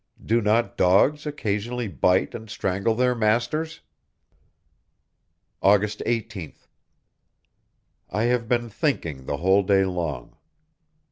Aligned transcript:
Do 0.25 0.41
not 0.41 0.77
dogs 0.77 1.27
occasionally 1.27 1.87
bite 1.87 2.33
and 2.33 2.49
strangle 2.49 2.95
their 2.95 3.13
masters? 3.13 3.81
August 5.61 6.01
18th. 6.07 6.65
I 8.09 8.23
have 8.23 8.47
been 8.47 8.67
thinking 8.67 9.27
the 9.27 9.37
whole 9.37 9.61
day 9.61 9.85
long. 9.85 10.37